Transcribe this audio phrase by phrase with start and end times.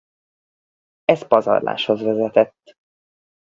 [1.05, 2.75] Ez pazarláshoz vezetett.